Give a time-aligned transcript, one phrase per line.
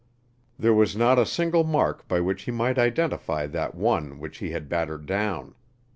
[0.57, 4.49] There was not a single mark by which he might identify that one which he
[4.49, 5.53] had battered down.